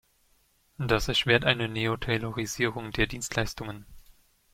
[0.79, 3.85] Das erschwert eine Neo-Taylorisierung der Dienstleistungen.